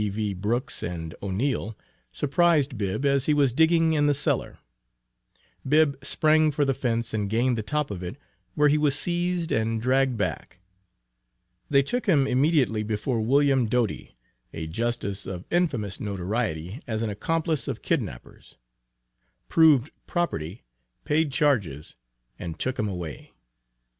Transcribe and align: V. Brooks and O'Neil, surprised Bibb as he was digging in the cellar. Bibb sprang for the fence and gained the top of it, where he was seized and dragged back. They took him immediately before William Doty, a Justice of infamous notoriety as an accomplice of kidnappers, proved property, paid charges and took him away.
V. 0.09 0.33
Brooks 0.33 0.81
and 0.81 1.13
O'Neil, 1.21 1.77
surprised 2.11 2.75
Bibb 2.75 3.05
as 3.05 3.27
he 3.27 3.35
was 3.35 3.53
digging 3.53 3.93
in 3.93 4.07
the 4.07 4.15
cellar. 4.15 4.57
Bibb 5.63 5.99
sprang 6.03 6.49
for 6.49 6.65
the 6.65 6.73
fence 6.73 7.13
and 7.13 7.29
gained 7.29 7.55
the 7.55 7.61
top 7.61 7.91
of 7.91 8.01
it, 8.01 8.17
where 8.55 8.67
he 8.67 8.79
was 8.79 8.97
seized 8.97 9.51
and 9.51 9.79
dragged 9.79 10.17
back. 10.17 10.57
They 11.69 11.83
took 11.83 12.07
him 12.07 12.25
immediately 12.25 12.81
before 12.81 13.21
William 13.21 13.67
Doty, 13.67 14.15
a 14.51 14.65
Justice 14.65 15.27
of 15.27 15.45
infamous 15.51 15.99
notoriety 15.99 16.81
as 16.87 17.03
an 17.03 17.11
accomplice 17.11 17.67
of 17.67 17.83
kidnappers, 17.83 18.57
proved 19.49 19.91
property, 20.07 20.63
paid 21.05 21.31
charges 21.31 21.95
and 22.39 22.57
took 22.57 22.79
him 22.79 22.87
away. 22.89 23.33